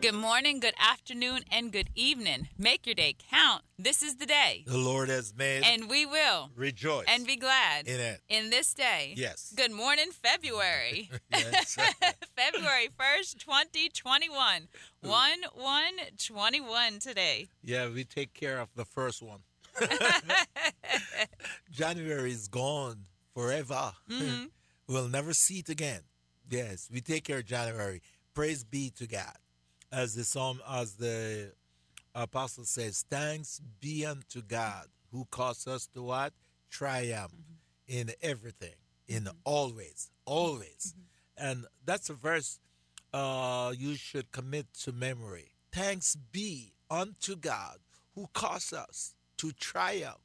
[0.00, 2.48] Good morning, good afternoon, and good evening.
[2.56, 3.64] Make your day count.
[3.78, 4.64] This is the day.
[4.66, 5.62] The Lord has made.
[5.62, 8.22] And we will rejoice and be glad in it.
[8.30, 9.12] In this day.
[9.14, 9.52] Yes.
[9.54, 11.10] Good morning, February.
[11.30, 11.76] yes.
[12.34, 14.68] February 1st, 2021.
[15.02, 15.82] 1 1
[16.16, 17.48] 21 today.
[17.62, 19.40] Yeah, we take care of the first one.
[21.70, 23.92] January is gone forever.
[24.10, 24.44] Mm-hmm.
[24.88, 26.00] we'll never see it again.
[26.48, 28.00] Yes, we take care of January.
[28.32, 29.36] Praise be to God
[29.92, 31.52] as the psalm, as the
[32.14, 36.32] apostle says, thanks be unto God who caused us to what?
[36.70, 37.98] Triumph mm-hmm.
[37.98, 38.74] in everything,
[39.08, 39.36] in mm-hmm.
[39.44, 40.94] always, always.
[40.94, 41.48] Mm-hmm.
[41.48, 42.58] And that's a verse
[43.12, 45.52] uh, you should commit to memory.
[45.72, 47.78] Thanks be unto God
[48.14, 50.18] who caused us to triumph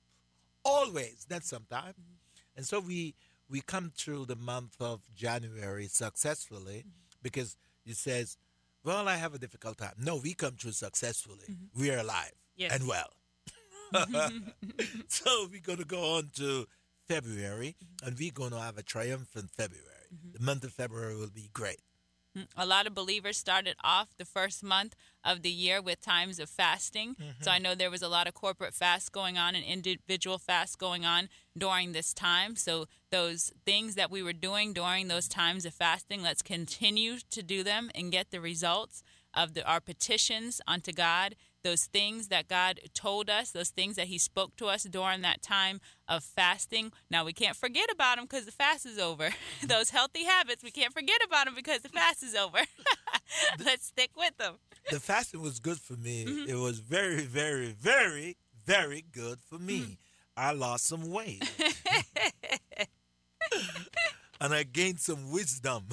[0.63, 1.93] always, not sometime.
[1.93, 2.57] Mm-hmm.
[2.57, 3.15] And so we
[3.49, 6.89] we come through the month of January successfully mm-hmm.
[7.21, 8.37] because it says
[8.85, 9.93] well, I have a difficult time.
[9.99, 11.47] No, we come through successfully.
[11.49, 11.81] Mm-hmm.
[11.81, 12.71] We are alive yes.
[12.73, 13.09] and well.
[15.07, 16.67] so we're going to go on to
[17.07, 18.07] February, mm-hmm.
[18.07, 19.85] and we're going to have a triumphant February.
[20.13, 20.37] Mm-hmm.
[20.37, 21.81] The month of February will be great.
[22.57, 26.49] A lot of believers started off the first month of the year with times of
[26.49, 27.15] fasting.
[27.15, 27.41] Mm-hmm.
[27.43, 30.75] So I know there was a lot of corporate fasts going on and individual fasts
[30.75, 32.55] going on during this time.
[32.55, 37.41] So those things that we were doing during those times of fasting, let's continue to
[37.41, 42.47] do them and get the results of the, our petitions unto God those things that
[42.47, 46.93] God told us, those things that He spoke to us during that time of fasting.
[47.09, 49.31] Now, we can't forget about them because the fast is over.
[49.67, 52.59] those healthy habits, we can't forget about them because the fast is over.
[53.65, 54.59] Let's stick with them.
[54.91, 56.25] The fasting was good for me.
[56.25, 56.51] Mm-hmm.
[56.51, 59.79] It was very, very, very, very good for me.
[59.79, 59.93] Mm-hmm.
[60.37, 61.43] I lost some weight.
[64.39, 65.85] and I gained some wisdom.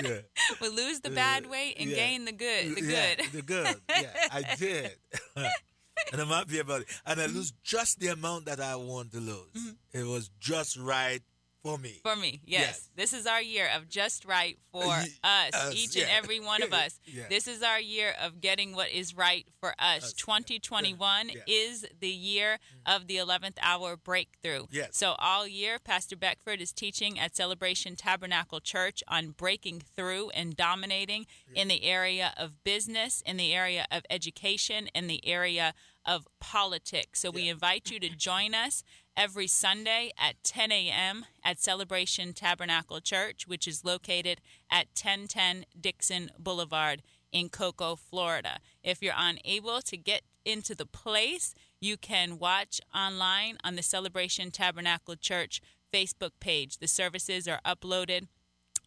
[0.00, 0.20] yeah.
[0.60, 1.96] we lose the bad weight and yeah.
[1.96, 2.76] gain the good.
[2.76, 3.32] The yeah, good.
[3.32, 3.76] the good.
[3.88, 4.92] Yeah, I did.
[5.36, 6.88] and I'm happy about it.
[7.06, 7.36] And I mm-hmm.
[7.36, 9.52] lose just the amount that I want to lose.
[9.56, 9.98] Mm-hmm.
[9.98, 11.22] It was just right
[11.62, 12.00] for me.
[12.02, 12.60] For me, yes.
[12.60, 12.90] yes.
[12.96, 16.04] This is our year of just right for us, us each yeah.
[16.04, 17.00] and every one of us.
[17.04, 17.24] yeah.
[17.28, 20.04] This is our year of getting what is right for us.
[20.04, 21.34] us 2021 yeah.
[21.46, 22.96] is the year mm.
[22.96, 24.66] of the 11th hour breakthrough.
[24.70, 24.90] Yes.
[24.92, 30.56] So all year, Pastor Beckford is teaching at Celebration Tabernacle Church on breaking through and
[30.56, 35.74] dominating in the area of business, in the area of education, in the area
[36.08, 37.20] of politics.
[37.20, 38.82] So we invite you to join us
[39.16, 41.26] every Sunday at 10 a.m.
[41.44, 48.58] at Celebration Tabernacle Church, which is located at 1010 Dixon Boulevard in Cocoa, Florida.
[48.82, 54.50] If you're unable to get into the place, you can watch online on the Celebration
[54.50, 55.60] Tabernacle Church
[55.92, 56.78] Facebook page.
[56.78, 58.28] The services are uploaded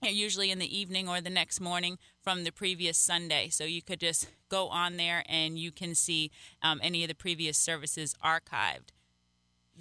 [0.10, 3.50] usually in the evening or the next morning from the previous Sunday.
[3.50, 6.32] So you could just go on there and you can see
[6.62, 8.92] um, any of the previous services archived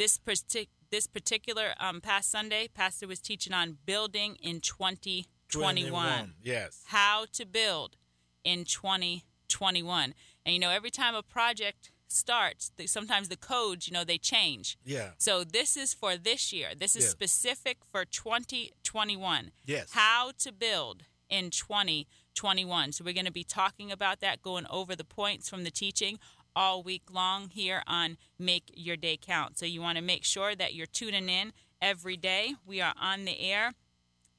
[0.00, 6.34] this partic- this particular um, past Sunday, Pastor was teaching on building in 2021.
[6.42, 6.82] yes.
[6.86, 7.96] How to build
[8.42, 10.14] in 2021.
[10.44, 14.76] And you know, every time a project starts, sometimes the codes, you know, they change.
[14.84, 15.10] Yeah.
[15.18, 16.68] So this is for this year.
[16.76, 19.52] This is specific for 2021.
[19.64, 19.92] Yes.
[19.92, 22.92] How to build in 2021.
[22.92, 26.18] So we're going to be talking about that, going over the points from the teaching
[26.54, 29.58] all week long here on Make Your Day Count.
[29.58, 32.54] So you want to make sure that you're tuning in every day.
[32.66, 33.72] We are on the air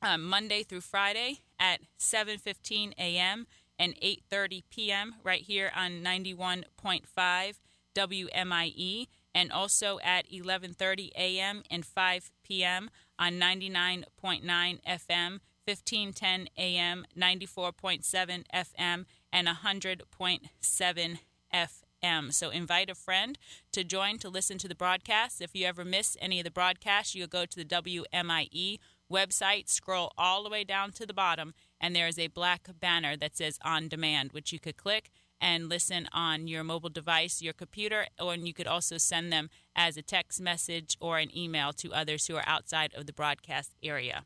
[0.01, 3.47] um, Monday through Friday at 7:15 a.m.
[3.81, 5.15] and 8:30 p.m.
[5.23, 7.59] right here on 91.5
[7.95, 11.63] WMIE and also at 11:30 a.m.
[11.71, 12.91] and 5 p.m.
[13.17, 14.05] on 99.9
[14.43, 21.19] FM, 1510 a.m., 94.7 FM and 100.7
[21.51, 22.33] FM.
[22.33, 23.37] So invite a friend
[23.71, 25.41] to join to listen to the broadcast.
[25.41, 28.77] If you ever miss any of the broadcasts, you'll go to the WMIE
[29.11, 33.17] website, scroll all the way down to the bottom, and there is a black banner
[33.17, 35.09] that says on demand, which you could click
[35.41, 39.97] and listen on your mobile device, your computer, or you could also send them as
[39.97, 44.23] a text message or an email to others who are outside of the broadcast area.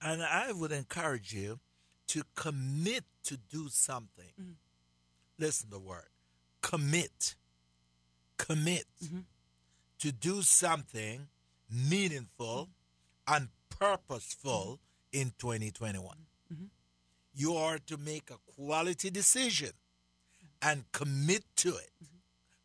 [0.00, 1.60] And I would encourage you
[2.08, 4.32] to commit to do something.
[4.40, 4.52] Mm-hmm.
[5.38, 6.06] Listen to the word
[6.62, 7.34] commit,
[8.38, 9.20] commit mm-hmm.
[9.98, 11.28] to do something
[11.68, 12.70] meaningful
[13.26, 14.80] and purposeful
[15.12, 16.16] in 2021.
[16.52, 16.64] Mm-hmm.
[17.34, 19.70] You are to make a quality decision
[20.60, 21.90] and commit to it.
[22.02, 22.16] Mm-hmm.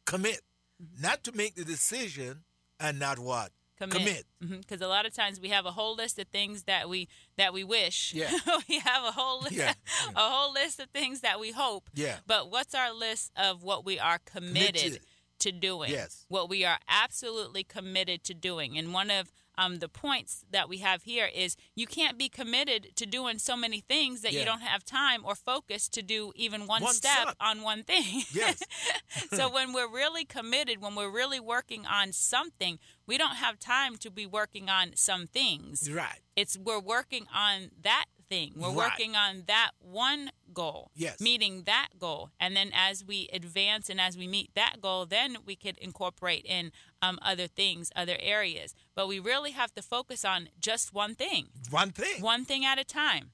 [0.05, 0.41] Commit.
[0.81, 1.01] Mm-hmm.
[1.01, 2.43] Not to make the decision
[2.79, 3.51] and not what?
[3.79, 7.07] commit because a lot of times we have a whole list of things that we
[7.37, 8.31] that we wish Yeah.
[8.67, 9.73] we have a whole list Yeah.
[10.15, 12.15] a whole list of things that we hope Yeah.
[12.25, 15.01] but what's our list of what we are committed Committed.
[15.41, 16.25] to doing Yes.
[16.27, 20.77] what we are absolutely committed to doing and one of um, the points that we
[20.79, 24.39] have here is you can't be committed to doing so many things that Yeah.
[24.41, 27.35] you don't have time or focus to do even one, One step step.
[27.39, 28.61] on one thing Yes.
[29.33, 33.97] so when we're really committed, when we're really working on something, we don't have time
[33.97, 35.89] to be working on some things.
[35.91, 36.19] Right.
[36.35, 38.53] It's we're working on that thing.
[38.55, 38.91] We're Right.
[38.91, 40.91] working on that one goal.
[40.95, 41.19] Yes.
[41.19, 42.31] Meeting that goal.
[42.39, 46.45] And then as we advance and as we meet that goal, then we could incorporate
[46.45, 46.71] in
[47.01, 48.73] um, other things, other areas.
[48.95, 51.47] But we really have to focus on just one thing.
[51.69, 52.21] One thing.
[52.21, 53.31] One thing at a time.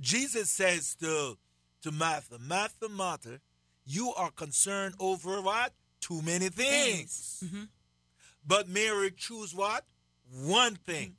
[0.00, 1.38] Jesus says to
[1.82, 3.40] to Martha, Martha, Martha,
[3.86, 5.72] you are concerned over what?
[6.00, 7.42] Too many things.
[7.44, 7.64] Mm-hmm.
[8.44, 9.84] But Mary choose what?
[10.30, 11.16] One thing.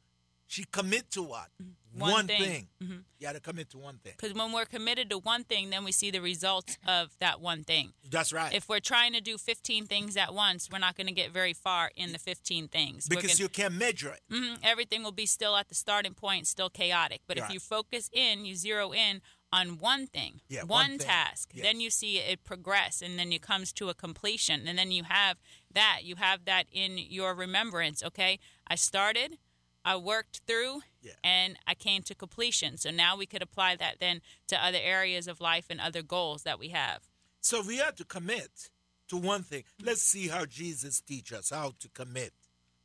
[0.49, 1.49] She commit to what?
[1.61, 1.99] Mm-hmm.
[1.99, 2.41] One One, thing.
[2.41, 2.67] thing.
[2.83, 3.03] Mhm.
[3.19, 4.13] You got to commit to one thing.
[4.15, 7.63] Because when we're committed to one thing, then we see the results of that one
[7.63, 7.93] thing.
[8.09, 8.51] That's right.
[8.53, 11.53] if we're trying to do 15 things at once, we're not going to get very
[11.53, 13.07] far in the 15 things.
[13.07, 14.21] Because gonna- you can't measure it.
[14.31, 17.21] Mhm, everything will be still at the starting point, still chaotic.
[17.27, 17.53] But if Right.
[17.53, 19.21] you focus in, you zero in
[19.51, 21.07] on one thing, Yeah, one, one thing.
[21.07, 21.63] task, Yes.
[21.63, 24.67] then you see it progress and then it comes to a completion.
[24.67, 25.37] And then you have
[25.71, 26.01] that.
[26.03, 28.39] You have that in your remembrance, okay?
[28.67, 29.39] I started,
[29.85, 31.13] I worked through, Yeah.
[31.23, 32.77] and I came to completion.
[32.77, 36.43] So now we could apply that then to other areas of life and other goals
[36.43, 37.07] that we have.
[37.41, 38.69] So we have to commit
[39.07, 39.63] to one thing.
[39.81, 42.33] Let's see how Jesus teach us how to commit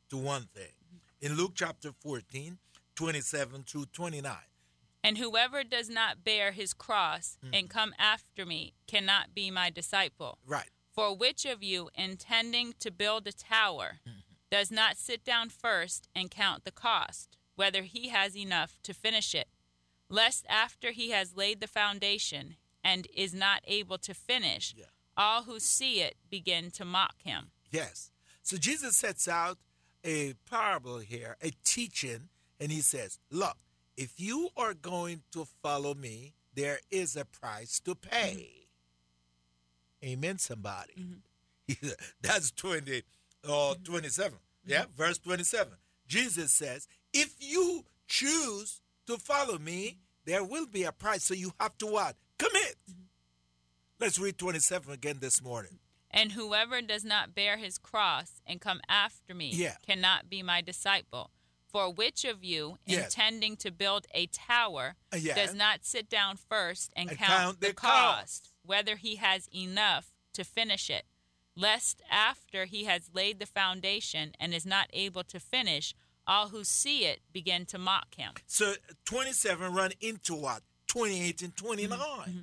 [0.09, 0.71] to one thing.
[1.21, 2.57] In Luke chapter 14,
[2.95, 4.37] 27 through 29.
[5.03, 7.49] And whoever does not bear his cross Mm.
[7.59, 10.39] and come after me cannot be my disciple.
[10.45, 10.69] Right.
[10.93, 14.14] For which of you, intending to build a tower, Mm-hmm.
[14.55, 19.35] Does not sit down first and count the cost, whether he has enough to finish
[19.35, 19.49] it?
[20.09, 24.85] Lest after he has laid the foundation and is not able to finish, Yeah.
[25.17, 27.51] all who see it begin to mock him.
[27.69, 28.11] Yes.
[28.43, 29.57] So Jesus sets out
[30.05, 33.57] a parable here, a teaching, and he says, Look,
[33.97, 38.67] if you are going to follow me, there is a price to pay.
[40.01, 40.11] Mm-hmm.
[40.13, 40.93] Amen, somebody.
[40.97, 41.89] Mm-hmm.
[42.21, 43.03] That's 20,
[43.43, 43.83] uh, mm-hmm.
[43.83, 44.39] 27.
[44.65, 45.73] Yeah, verse 27.
[46.07, 51.23] Jesus says, If you choose to follow me, there will be a price.
[51.23, 52.15] So you have to what?
[52.37, 52.75] Commit.
[53.99, 55.79] Let's read 27 again this morning.
[56.11, 59.75] And whoever does not bear his cross and come after me Yeah.
[59.85, 61.31] cannot be my disciple.
[61.71, 63.05] For which of you, Yes.
[63.15, 65.35] intending to build a tower, Uh, yeah.
[65.35, 68.53] does not sit down first and, And count, count the the cost, cost.
[68.63, 71.05] whether he has enough to finish it?
[71.55, 75.93] Lest after he has laid the foundation and is not able to finish,
[76.27, 78.33] all who see it begin to mock him.
[78.45, 78.73] So
[79.05, 80.63] 27 run into what?
[80.87, 81.97] 28 and 29.
[81.97, 82.29] Mm-hmm.
[82.29, 82.39] Mm-hmm.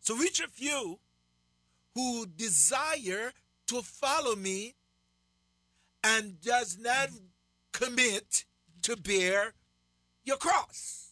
[0.00, 0.98] So which of you
[1.94, 3.32] who desire
[3.66, 4.74] to follow me
[6.02, 7.10] and does not
[7.72, 8.44] commit
[8.82, 9.54] to bear
[10.24, 11.10] your cross?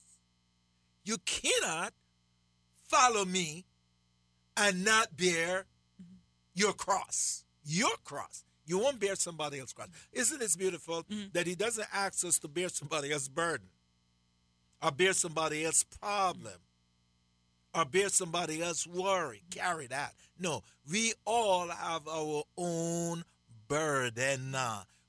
[1.04, 1.92] You cannot
[2.88, 3.66] follow me
[4.56, 5.66] and not bear
[6.56, 7.44] your cross.
[7.64, 8.42] Your cross.
[8.66, 9.88] You won't bear somebody else's cross.
[10.12, 11.32] Isn't this beautiful mm.
[11.32, 13.68] that he doesn't ask us to bear somebody else's burden
[14.82, 16.54] or bear somebody else's problem
[17.74, 19.42] or bear somebody else's worry?
[19.50, 20.14] Carry that.
[20.40, 23.22] No, we all have our own
[23.68, 24.56] burden.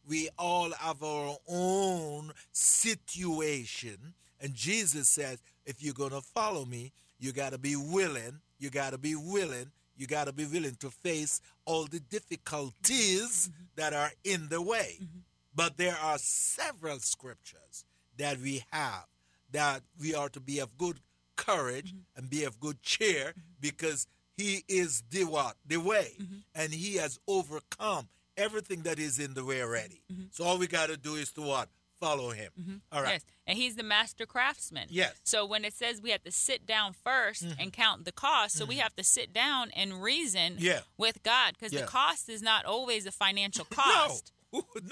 [0.08, 4.13] We all have our own situation.
[4.39, 8.39] And Jesus says, if you're going to follow me, you got to be willing.
[8.60, 9.72] You got to be willing.
[9.98, 13.63] You got to be willing to face all the difficulties mm-hmm.
[13.75, 14.98] that are in the way.
[15.01, 15.20] Mm-hmm.
[15.56, 17.86] But there are several scriptures
[18.18, 19.06] that we have
[19.51, 21.00] that we are to be of good
[21.36, 22.20] courage mm-hmm.
[22.20, 25.56] and be of good cheer because he is the what?
[25.66, 26.12] The way.
[26.54, 30.01] And he has overcome everything that is in the way already.
[30.32, 31.70] So all we got to do is to what?
[32.00, 32.82] Follow him.
[32.92, 33.13] All right.
[33.13, 34.88] Yes, and he's the master craftsman.
[34.89, 35.10] Yes.
[35.12, 35.18] Mm-hmm.
[35.24, 38.66] So when it says we have to sit down 1st and count the cost, so
[38.66, 40.82] we have to sit down and reason Yeah.
[40.98, 41.82] with God because Yeah.
[41.82, 44.32] the cost is not always a financial cost.
[44.32, 44.37] no.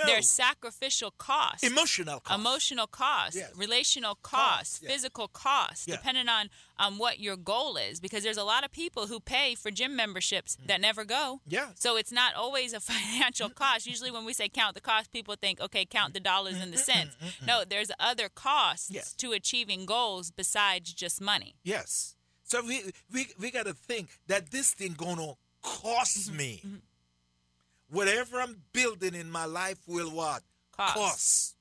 [0.05, 1.63] There's sacrificial cost.
[1.63, 2.39] emotional cost.
[2.39, 3.51] emotional cost, Yes.
[3.55, 5.95] relational Cost, cost, physical cost, Yeah.
[5.95, 7.99] depending on um, what your goal is.
[7.99, 11.39] Because there's a lot of people who pay for gym memberships that never go.
[11.47, 11.51] Mm.
[11.53, 11.69] Yeah.
[11.75, 13.87] So it's not always a financial cost.
[13.87, 16.77] Usually, when we say count the cost, people think, okay, count the dollars and the
[16.77, 17.15] cents.
[17.45, 19.13] No, there's other costs Yes.
[19.13, 21.55] to achieving goals besides just money.
[21.63, 22.15] Yes.
[22.43, 26.75] So we we we got to think that this thing gonna cost Mm-hmm.
[27.89, 30.43] Whatever I'm building in my life will what
[30.77, 31.55] Cost.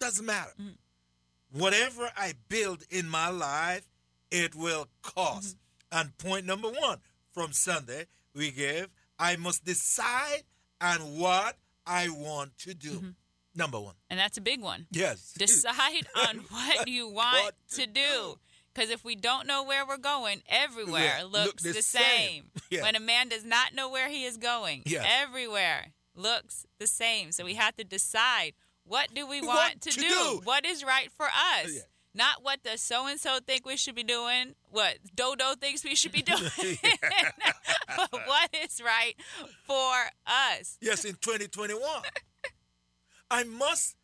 [0.00, 0.52] Doesn't matter.
[0.60, 1.58] Mm-hmm.
[1.58, 3.88] Whatever I build in my life,
[4.30, 5.56] it will cost.
[5.56, 5.98] Mm-hmm.
[5.98, 6.98] And point number one
[7.32, 10.42] from Sunday we gave: I must decide
[10.80, 11.56] on what
[11.86, 12.90] I want to do.
[12.90, 13.08] Mm-hmm.
[13.56, 13.94] Number one.
[14.10, 14.86] And that's a big one.
[14.90, 15.32] Yes.
[15.38, 18.38] Decide on what you want What to do.
[18.74, 22.02] Because if we don't know where we're going, everywhere Yeah, looks look the the same.
[22.02, 22.44] same.
[22.70, 22.82] Yeah.
[22.82, 25.06] When a man does not know where he is going, Yes.
[25.08, 27.30] everywhere looks the same.
[27.32, 28.52] So we have to decide
[28.84, 30.08] what do we What want to, to do?
[30.08, 30.40] do.
[30.44, 31.72] What is right for us?
[31.72, 31.80] Yeah.
[32.16, 35.96] Not what the so and so think we should be doing, what Dodo thinks we
[35.96, 36.40] should be doing,
[37.96, 39.14] but what is right
[39.66, 39.94] for
[40.26, 40.78] us.
[40.80, 41.80] Yes, in 2021.
[43.30, 43.96] I must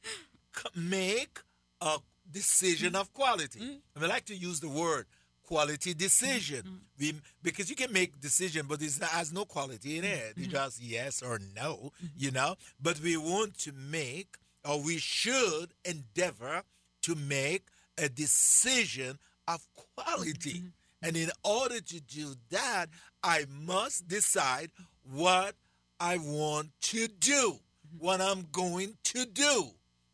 [0.74, 1.38] make
[1.80, 1.98] a
[2.32, 3.60] decision of quality.
[3.60, 4.04] Mm-hmm.
[4.04, 5.06] I like to use the word
[5.44, 6.76] quality decision Mm-hmm.
[6.98, 10.18] we, because you can make decision, but it has no quality in it.
[10.18, 10.42] Mm-hmm.
[10.42, 12.54] It's just yes or no, you know.
[12.80, 16.62] But we want to make, or we should endeavor
[17.02, 17.64] to make
[17.98, 19.18] a decision
[19.48, 20.62] of quality.
[21.02, 22.86] And in order to do that,
[23.22, 24.70] I must decide
[25.02, 25.54] what
[25.98, 27.58] I want to do,
[27.98, 29.72] what I'm going to do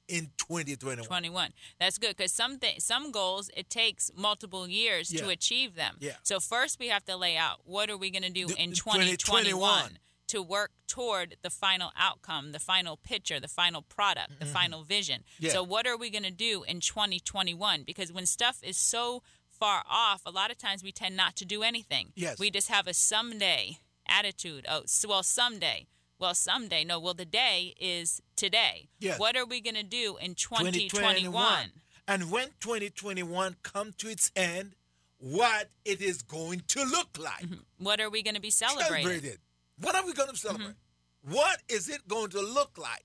[0.08, 1.04] in 2021.
[1.06, 1.52] 21.
[1.80, 5.96] That's good because some th- some goals it takes multiple years to achieve them.
[6.00, 6.12] Yeah.
[6.22, 8.72] So first we have to lay out what are we going to do The- in
[8.72, 9.98] 2021 2021.
[10.28, 15.20] to work toward the final outcome, the final picture, the final product, the final vision.
[15.20, 15.44] Mm-hmm.
[15.46, 15.52] Yeah.
[15.52, 19.82] So what are we going to do in 2021 because when stuff is so far
[19.88, 22.12] off, a lot of times we tend not to do anything.
[22.14, 22.38] Yes.
[22.38, 24.66] We just have a someday attitude.
[24.68, 25.86] Oh, well someday.
[26.18, 26.84] Well, someday.
[26.84, 28.88] No, well, the day is today.
[28.98, 29.18] Yes.
[29.18, 31.72] What are we going to do in 2021?
[32.08, 34.76] And when 2021 come to its end,
[35.18, 37.42] what it is going to look like.
[37.42, 37.84] Mm-hmm.
[37.84, 39.04] What are we going to be celebrating?
[39.04, 39.38] Celebrated.
[39.80, 40.46] What are we going to mm-hmm.
[40.46, 40.76] celebrate?
[41.22, 43.04] What is it going to look like?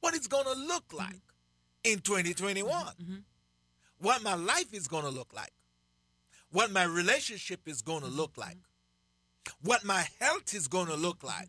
[0.00, 0.98] What it's going to look mm-hmm.
[0.98, 1.22] like
[1.82, 3.24] in 2021?
[3.98, 5.52] What my life is going to look like?
[6.50, 8.58] What my relationship is going to look like?
[9.62, 11.48] What my health is going to look like?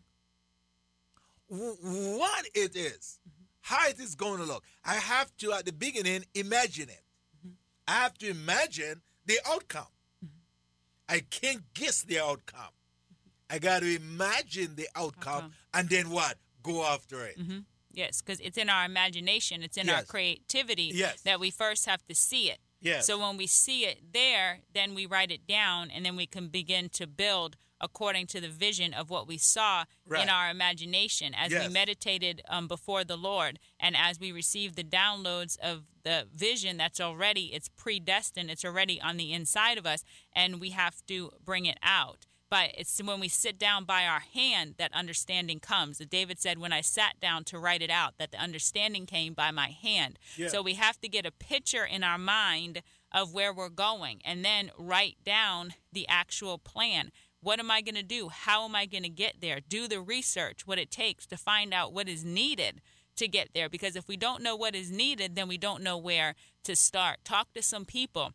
[1.48, 3.44] What it is, mm-hmm.
[3.60, 4.64] how it is going to look.
[4.84, 7.02] I have to, at the beginning, imagine it.
[7.38, 7.54] Mm-hmm.
[7.88, 9.86] I have to imagine the outcome.
[10.24, 10.34] Mm-hmm.
[11.08, 12.72] I can't guess the outcome.
[13.48, 15.52] I got to imagine the outcome Outcome.
[15.72, 16.36] and then what?
[16.64, 17.38] Go after it.
[17.92, 21.22] Yes, because it's in our imagination, it's in our creativity Yes.
[21.22, 22.58] that we first have to see it.
[22.80, 23.06] Yes.
[23.06, 26.48] So when we see it there, then we write it down, and then we can
[26.48, 30.22] begin to build according to the vision of what we saw Right.
[30.22, 34.84] in our imagination as we meditated um, before the Lord, and as we receive the
[34.84, 40.04] downloads of the vision that's already it's predestined, it's already on the inside of us,
[40.34, 42.26] and we have to bring it out.
[42.48, 45.98] But it's when we sit down by our hand that understanding comes.
[45.98, 49.50] David said, "When I sat down to write it out, that the understanding came by
[49.50, 50.46] my hand." Yeah.
[50.46, 54.44] So we have to get a picture in our mind of where we're going and
[54.44, 57.10] then write down the actual plan.
[57.46, 58.28] What am I going to do?
[58.28, 59.60] How am I going to get there?
[59.60, 62.80] Do the research, what it takes to find out what is needed
[63.14, 63.68] to get there.
[63.68, 66.34] Because if we don't know what is needed, then we don't know where
[66.64, 67.18] to start.
[67.24, 68.32] Talk to some people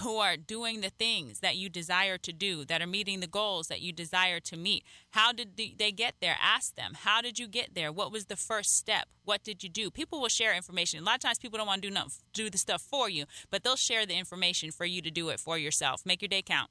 [0.00, 3.66] who are doing the things that you desire to do, that are meeting the goals
[3.66, 4.84] that you desire to meet.
[5.10, 6.36] How did they get there?
[6.40, 6.92] Ask them.
[6.94, 7.90] How did you get there?
[7.90, 9.08] What was the first step?
[9.24, 9.90] What did you do?
[9.90, 11.00] People will share information.
[11.00, 13.24] A lot of times people don't want to do nothing, do the stuff for you,
[13.50, 16.06] but they'll share the information for you to do it for yourself.
[16.06, 16.70] Make your day count.